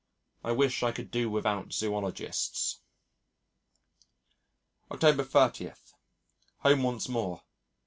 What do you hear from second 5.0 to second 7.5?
30. Home once more.